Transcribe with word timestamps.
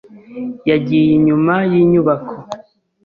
Yagiye 0.69 1.11
inyuma 1.17 1.53
yinyubako. 1.71 2.33